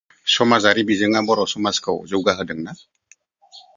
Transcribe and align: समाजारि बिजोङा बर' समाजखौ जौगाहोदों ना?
समाजारि 0.35 0.85
बिजोङा 0.91 1.21
बर' 1.29 1.41
समाजखौ 1.53 1.95
जौगाहोदों 2.15 2.67
ना? 2.67 2.75